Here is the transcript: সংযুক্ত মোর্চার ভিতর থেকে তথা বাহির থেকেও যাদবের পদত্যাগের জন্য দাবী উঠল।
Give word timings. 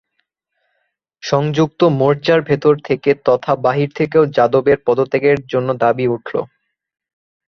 সংযুক্ত 1.23 1.81
মোর্চার 1.99 2.39
ভিতর 2.41 2.73
থেকে 2.87 3.09
তথা 3.25 3.53
বাহির 3.65 3.89
থেকেও 3.95 4.23
যাদবের 4.37 4.77
পদত্যাগের 4.87 5.39
জন্য 5.51 5.69
দাবী 5.83 6.05
উঠল। 6.07 6.35